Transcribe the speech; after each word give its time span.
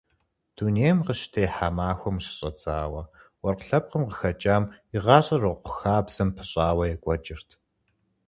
Дунейм 0.55 0.97
къыщытехьа 1.05 1.69
махуэм 1.75 2.15
къыщыщӏэдзауэ 2.17 3.01
уэркъ 3.41 3.65
лъэпкъым 3.67 4.03
къыхэкӏам 4.05 4.63
и 4.95 4.97
гъащӏэр 5.03 5.43
уэркъ 5.45 5.69
хабзэм 5.77 6.29
пыщӏауэ 6.35 6.83
екӏуэкӏырт. 6.93 7.49